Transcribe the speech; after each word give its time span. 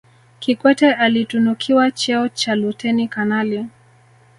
kikwete 0.39 0.93
alitunukiwa 0.93 1.91
cheo 1.91 2.29
cha 2.29 2.55
luteni 2.55 3.07
kanali 3.07 3.65